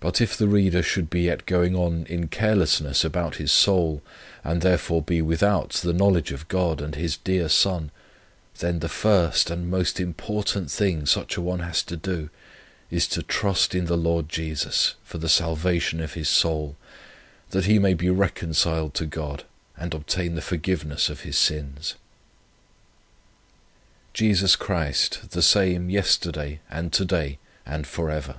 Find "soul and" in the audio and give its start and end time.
3.50-4.62